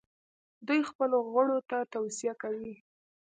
دوی 0.67 0.81
خپلو 0.91 1.17
غړو 1.31 1.57
ته 1.69 1.77
توصیه 1.93 2.33
کوي. 2.41 2.75